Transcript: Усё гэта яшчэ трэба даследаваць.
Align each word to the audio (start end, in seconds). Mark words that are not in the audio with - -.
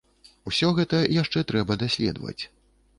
Усё 0.51 0.71
гэта 0.79 1.03
яшчэ 1.21 1.47
трэба 1.55 1.81
даследаваць. 1.87 2.39